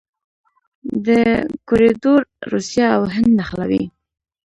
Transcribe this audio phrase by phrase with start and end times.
[1.05, 1.21] دا
[1.67, 3.83] کوریډور روسیه او هند نښلوي.